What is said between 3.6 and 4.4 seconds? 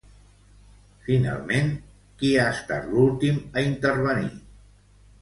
intervenir?